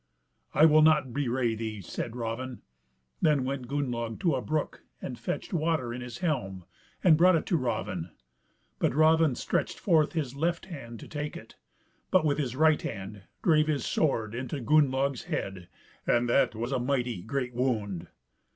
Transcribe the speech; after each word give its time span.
"I 0.55 0.65
will 0.65 0.81
not 0.81 1.13
bewray 1.13 1.53
thee," 1.53 1.79
said 1.79 2.15
Raven. 2.15 2.63
Then 3.21 3.43
went 3.43 3.67
Gunnlaug 3.67 4.19
to 4.21 4.33
a 4.33 4.41
brook 4.41 4.81
and 4.99 5.19
fetched 5.19 5.53
water 5.53 5.93
in 5.93 6.01
his 6.01 6.17
helm, 6.25 6.65
and 7.03 7.15
brought 7.15 7.35
it 7.35 7.45
to 7.45 7.55
Raven; 7.55 8.09
but 8.79 8.95
Raven 8.95 9.35
stretched 9.35 9.77
forth 9.77 10.13
his 10.13 10.35
left 10.35 10.65
hand 10.65 10.99
to 11.01 11.07
take 11.07 11.37
it, 11.37 11.53
but 12.09 12.25
with 12.25 12.39
his 12.39 12.55
right 12.55 12.81
hand 12.81 13.25
drave 13.43 13.67
his 13.67 13.85
sword 13.85 14.33
into 14.33 14.59
Gunnlaug's 14.59 15.25
head, 15.25 15.67
and 16.07 16.27
that 16.27 16.55
was 16.55 16.71
a 16.71 16.79
mighty 16.79 17.21
great 17.21 17.53
wound. 17.53 18.07